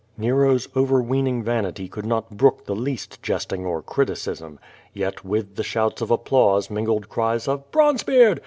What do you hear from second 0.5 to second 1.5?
ovenveening